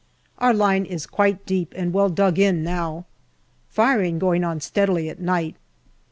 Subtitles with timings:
[0.39, 3.05] Our line is quite deep and well dug in now.
[3.69, 5.55] Firing going on steadily at night.